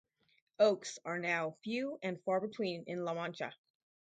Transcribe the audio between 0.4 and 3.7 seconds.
Oaks are now few and far between in La Mancha.